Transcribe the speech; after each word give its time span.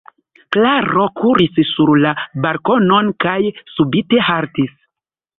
Klaro 0.55 1.03
kuris 1.17 1.59
sur 1.71 1.91
la 2.05 2.13
balkonon 2.45 3.11
kaj 3.25 3.35
subite 3.75 4.23
haltis. 4.31 4.73